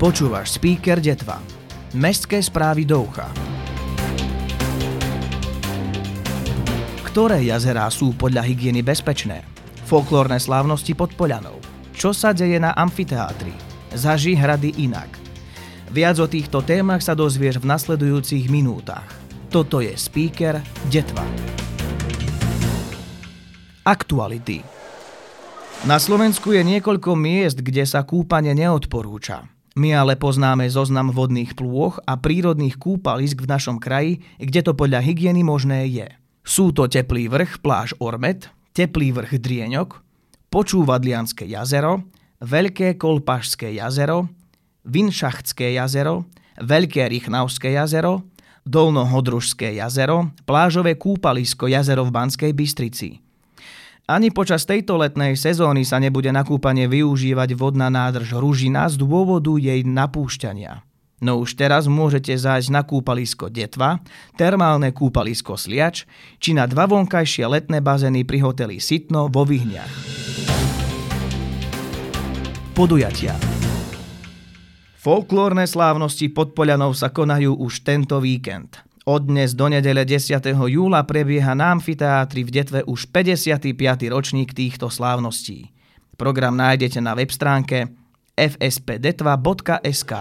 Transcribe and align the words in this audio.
Počúvaš 0.00 0.56
speaker 0.56 0.96
Detva. 0.96 1.44
Mestské 1.92 2.40
správy 2.40 2.88
do 2.88 3.04
ucha. 3.04 3.28
Ktoré 7.04 7.44
jazerá 7.44 7.84
sú 7.92 8.16
podľa 8.16 8.48
hygieny 8.48 8.80
bezpečné? 8.80 9.44
Folklórne 9.84 10.40
slávnosti 10.40 10.96
pod 10.96 11.12
Poľanou. 11.12 11.60
Čo 11.92 12.16
sa 12.16 12.32
deje 12.32 12.56
na 12.56 12.72
amfiteátri? 12.72 13.52
Zaži 13.92 14.32
hrady 14.32 14.80
inak. 14.80 15.12
Viac 15.92 16.16
o 16.16 16.24
týchto 16.24 16.64
témach 16.64 17.04
sa 17.04 17.12
dozvieš 17.12 17.60
v 17.60 17.68
nasledujúcich 17.68 18.48
minútach. 18.48 19.04
Toto 19.52 19.84
je 19.84 19.92
speaker 20.00 20.64
Detva. 20.88 21.28
Aktuality. 23.84 24.64
Na 25.84 26.00
Slovensku 26.00 26.56
je 26.56 26.64
niekoľko 26.64 27.12
miest, 27.20 27.60
kde 27.60 27.84
sa 27.84 28.00
kúpanie 28.00 28.56
neodporúča. 28.56 29.59
My 29.80 29.96
ale 29.96 30.12
poznáme 30.12 30.68
zoznam 30.68 31.08
vodných 31.08 31.56
plôch 31.56 32.04
a 32.04 32.20
prírodných 32.20 32.76
kúpalisk 32.76 33.40
v 33.40 33.48
našom 33.48 33.80
kraji, 33.80 34.20
kde 34.36 34.60
to 34.60 34.76
podľa 34.76 35.00
hygieny 35.00 35.40
možné 35.40 35.88
je. 35.88 36.04
Sú 36.44 36.68
to 36.76 36.84
Teplý 36.84 37.32
vrch, 37.32 37.64
pláž 37.64 37.96
Ormet, 37.96 38.52
Teplý 38.76 39.16
vrch 39.16 39.40
Drieňok, 39.40 40.04
Počúvadlianské 40.52 41.48
jazero, 41.48 42.04
Veľké 42.44 43.00
Kolpašské 43.00 43.72
jazero, 43.72 44.28
Vinšachtské 44.84 45.72
jazero, 45.72 46.28
Veľké 46.60 47.08
Rychnavské 47.08 47.72
jazero, 47.72 48.28
Dolnohodružské 48.68 49.80
jazero, 49.80 50.28
plážové 50.44 51.00
kúpalisko 51.00 51.72
jazero 51.72 52.04
v 52.04 52.12
Banskej 52.12 52.52
Bystrici. 52.52 53.29
Ani 54.10 54.34
počas 54.34 54.66
tejto 54.66 54.98
letnej 54.98 55.38
sezóny 55.38 55.86
sa 55.86 56.02
nebude 56.02 56.34
na 56.34 56.42
kúpanie 56.42 56.90
využívať 56.90 57.54
vodná 57.54 57.86
nádrž 57.94 58.42
Ružina 58.42 58.90
z 58.90 58.98
dôvodu 58.98 59.54
jej 59.54 59.86
napúšťania. 59.86 60.82
No 61.22 61.38
už 61.38 61.54
teraz 61.54 61.86
môžete 61.86 62.34
zájsť 62.34 62.74
na 62.74 62.82
kúpalisko 62.82 63.46
Detva, 63.54 64.02
termálne 64.34 64.90
kúpalisko 64.90 65.54
Sliač 65.54 66.10
či 66.42 66.58
na 66.58 66.66
dva 66.66 66.90
vonkajšie 66.90 67.46
letné 67.46 67.78
bazény 67.78 68.26
pri 68.26 68.42
hoteli 68.42 68.82
Sitno 68.82 69.30
vo 69.30 69.46
Vyhniach. 69.46 69.94
Podujatia 72.74 73.38
Folklórne 74.98 75.70
slávnosti 75.70 76.34
pod 76.34 76.58
Poľanou 76.58 76.98
sa 76.98 77.14
konajú 77.14 77.62
už 77.62 77.86
tento 77.86 78.18
víkend– 78.18 78.74
od 79.10 79.26
dnes 79.26 79.58
do 79.58 79.66
nedele 79.66 80.06
10. 80.06 80.38
júla 80.54 81.02
prebieha 81.02 81.50
na 81.58 81.74
amfiteátri 81.74 82.46
v 82.46 82.50
Detve 82.62 82.80
už 82.86 83.10
55. 83.10 83.74
ročník 84.06 84.54
týchto 84.54 84.86
slávností. 84.86 85.74
Program 86.14 86.54
nájdete 86.54 87.02
na 87.02 87.18
web 87.18 87.34
stránke 87.34 87.90
fspdetva.sk 88.38 90.12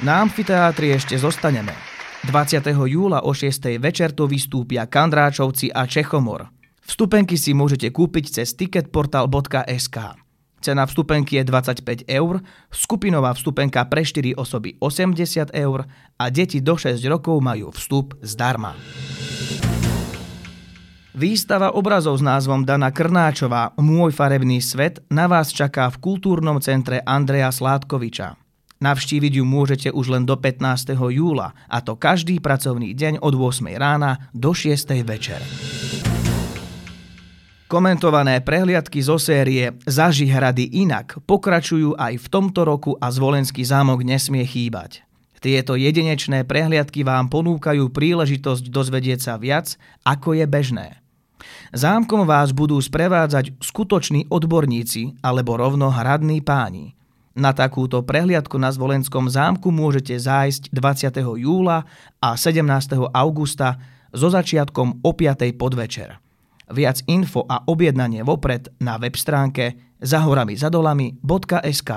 Na 0.00 0.24
amfiteátri 0.24 0.96
ešte 0.96 1.20
zostaneme. 1.20 1.76
20. 2.24 2.64
júla 2.88 3.20
o 3.28 3.36
6. 3.36 3.76
večer 3.76 4.16
tu 4.16 4.24
vystúpia 4.24 4.88
Kandráčovci 4.88 5.68
a 5.68 5.84
Čechomor. 5.84 6.48
Vstupenky 6.88 7.36
si 7.36 7.52
môžete 7.52 7.92
kúpiť 7.92 8.40
cez 8.40 8.56
ticketportal.sk. 8.56 10.21
Cena 10.62 10.86
vstupenky 10.86 11.42
je 11.42 11.44
25 11.44 12.06
eur, 12.06 12.38
skupinová 12.70 13.34
vstupenka 13.34 13.82
pre 13.90 14.06
4 14.06 14.38
osoby 14.38 14.78
80 14.78 15.50
eur 15.50 15.90
a 16.14 16.24
deti 16.30 16.62
do 16.62 16.78
6 16.78 17.02
rokov 17.10 17.42
majú 17.42 17.74
vstup 17.74 18.14
zdarma. 18.22 18.78
Výstava 21.12 21.76
obrazov 21.76 22.16
s 22.16 22.24
názvom 22.24 22.64
Dana 22.64 22.88
Krnáčová 22.88 23.76
Môj 23.76 24.16
farebný 24.16 24.64
svet 24.64 25.04
na 25.12 25.28
vás 25.28 25.52
čaká 25.52 25.90
v 25.92 26.00
kultúrnom 26.00 26.56
centre 26.62 27.04
Andreja 27.04 27.52
Sládkoviča. 27.52 28.40
Navštíviť 28.80 29.38
ju 29.38 29.44
môžete 29.44 29.88
už 29.92 30.08
len 30.08 30.24
do 30.24 30.34
15. 30.34 30.96
júla, 30.96 31.54
a 31.68 31.78
to 31.84 31.94
každý 31.94 32.42
pracovný 32.42 32.96
deň 32.96 33.20
od 33.20 33.34
8. 33.38 33.66
rána 33.78 34.30
do 34.34 34.56
6. 34.56 34.88
večer. 35.04 35.38
Komentované 37.72 38.44
prehliadky 38.44 39.00
zo 39.00 39.16
série 39.16 39.72
Zaži 39.88 40.28
hrady 40.28 40.84
inak 40.84 41.16
pokračujú 41.24 41.96
aj 41.96 42.20
v 42.20 42.26
tomto 42.28 42.68
roku 42.68 43.00
a 43.00 43.08
Zvolenský 43.08 43.64
zámok 43.64 44.04
nesmie 44.04 44.44
chýbať. 44.44 45.00
Tieto 45.40 45.80
jedinečné 45.80 46.44
prehliadky 46.44 47.00
vám 47.00 47.32
ponúkajú 47.32 47.88
príležitosť 47.88 48.68
dozvedieť 48.68 49.24
sa 49.24 49.34
viac, 49.40 49.80
ako 50.04 50.36
je 50.36 50.44
bežné. 50.44 51.00
Zámkom 51.72 52.28
vás 52.28 52.52
budú 52.52 52.76
sprevádzať 52.76 53.56
skutoční 53.64 54.28
odborníci 54.28 55.24
alebo 55.24 55.56
rovno 55.56 55.88
hradní 55.88 56.44
páni. 56.44 56.92
Na 57.32 57.56
takúto 57.56 58.04
prehliadku 58.04 58.60
na 58.60 58.68
Zvolenskom 58.68 59.32
zámku 59.32 59.72
môžete 59.72 60.12
zájsť 60.20 60.76
20. 60.76 61.40
júla 61.40 61.88
a 62.20 62.36
17. 62.36 62.68
augusta 63.16 63.80
so 64.12 64.28
začiatkom 64.28 65.00
o 65.00 65.10
5. 65.16 65.56
podvečer. 65.56 66.21
Viac 66.72 67.04
info 67.06 67.44
a 67.44 67.60
objednanie 67.68 68.24
vopred 68.24 68.72
na 68.80 68.96
web 68.96 69.12
stránke 69.12 69.76
zahoramizadolami.sk. 70.00 71.90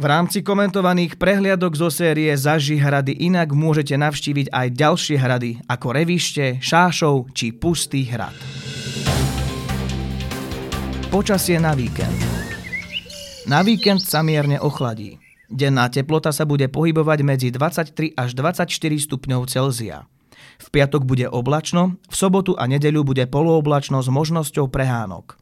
V 0.00 0.08
rámci 0.08 0.40
komentovaných 0.40 1.20
prehliadok 1.20 1.76
zo 1.76 1.92
série 1.92 2.32
Zaži 2.32 2.80
hrady 2.80 3.20
inak 3.20 3.52
môžete 3.52 4.00
navštíviť 4.00 4.48
aj 4.48 4.66
ďalšie 4.72 5.16
hrady 5.20 5.50
ako 5.68 5.86
Revište, 5.92 6.56
Šášov 6.58 7.36
či 7.36 7.52
Pustý 7.52 8.08
hrad. 8.08 8.32
Počasie 11.12 11.60
na 11.60 11.76
víkend 11.76 12.16
Na 13.44 13.60
víkend 13.60 14.00
sa 14.00 14.24
mierne 14.24 14.56
ochladí. 14.56 15.20
Denná 15.50 15.90
teplota 15.92 16.32
sa 16.32 16.46
bude 16.46 16.70
pohybovať 16.72 17.18
medzi 17.20 17.48
23 17.52 18.16
až 18.16 18.30
24 18.38 18.70
stupňov 19.04 19.52
Celzia. 19.52 20.08
V 20.60 20.66
piatok 20.68 21.08
bude 21.08 21.26
oblačno, 21.26 21.96
v 22.08 22.14
sobotu 22.14 22.52
a 22.58 22.68
nedeľu 22.68 23.14
bude 23.14 23.24
polooblačno 23.26 24.00
s 24.00 24.08
možnosťou 24.12 24.68
prehánok. 24.68 25.40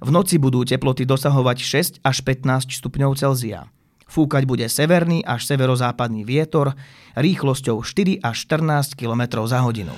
V 0.00 0.08
noci 0.12 0.36
budú 0.36 0.64
teploty 0.64 1.08
dosahovať 1.08 1.58
6 2.00 2.04
až 2.04 2.16
15 2.20 2.68
stupňov 2.68 3.16
Celzia. 3.16 3.72
Fúkať 4.06 4.46
bude 4.46 4.68
severný 4.70 5.24
až 5.24 5.48
severozápadný 5.50 6.22
vietor 6.22 6.78
rýchlosťou 7.18 7.82
4 7.82 8.22
až 8.22 8.36
14 8.46 8.94
km 8.94 9.42
za 9.48 9.64
hodinu. 9.64 9.96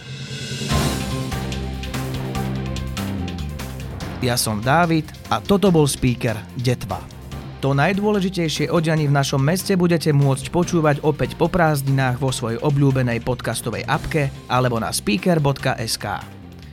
Ja 4.18 4.34
som 4.34 4.58
Dávid 4.58 5.06
a 5.30 5.38
toto 5.38 5.70
bol 5.70 5.86
speaker 5.86 6.34
Detva. 6.58 7.17
To 7.58 7.74
najdôležitejšie 7.74 8.70
o 8.70 8.78
v 8.78 9.10
našom 9.10 9.42
meste 9.42 9.74
budete 9.74 10.14
môcť 10.14 10.46
počúvať 10.54 11.02
opäť 11.02 11.34
po 11.34 11.50
prázdninách 11.50 12.22
vo 12.22 12.30
svojej 12.30 12.62
obľúbenej 12.62 13.18
podcastovej 13.26 13.82
apke 13.82 14.30
alebo 14.46 14.78
na 14.78 14.94
speaker.sk. 14.94 16.06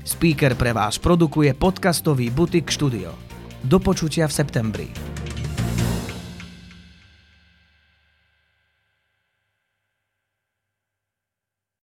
Speaker 0.05 0.53
pre 0.53 0.77
vás 0.77 1.01
produkuje 1.01 1.57
podcastový 1.57 2.29
Butik 2.29 2.69
Studio. 2.69 3.17
Do 3.65 3.81
počutia 3.81 4.29
v 4.29 4.33
septembri. 4.37 5.14